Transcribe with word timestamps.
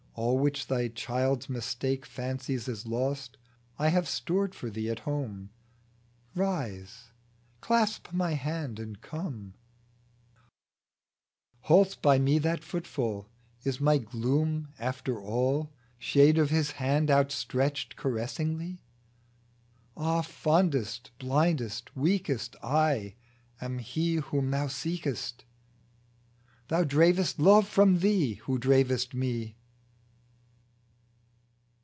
All 0.13 0.37
which 0.37 0.67
thy 0.67 0.89
child's 0.89 1.49
mistake 1.49 2.05
Fancies 2.05 2.67
as 2.67 2.85
lost, 2.85 3.37
I 3.79 3.87
have 3.87 4.09
stored 4.09 4.53
for 4.53 4.69
thee 4.69 4.89
at 4.89 4.99
home: 4.99 5.49
Rise, 6.35 7.05
clasp 7.59 8.11
My 8.11 8.33
hand, 8.33 8.77
and 8.77 9.01
come 9.01 9.55
I 10.35 10.41
'* 10.79 11.59
Halts 11.67 11.95
by 11.95 12.19
me 12.19 12.37
that 12.39 12.63
footfall: 12.63 13.29
Is 13.63 13.79
my 13.81 13.97
gloom, 13.97 14.67
after 14.77 15.19
all, 15.19 15.71
Shade 15.97 16.37
of 16.37 16.51
His 16.51 16.71
hand, 16.71 17.09
outstretched 17.09 17.95
caressingly?" 17.95 18.83
Ah, 19.97 20.21
fondest, 20.21 21.09
blindest, 21.19 21.95
weakest, 21.95 22.55
I 22.61 23.15
am 23.61 23.79
He 23.79 24.15
Whom 24.15 24.51
thou 24.51 24.67
seekest 24.67 25.45
I 25.47 26.53
Thou 26.67 26.83
dravest 26.83 27.39
love 27.39 27.67
from 27.67 27.99
thee, 27.99 28.35
who 28.43 28.59
dravest 28.59 29.15
Me." 29.15 29.55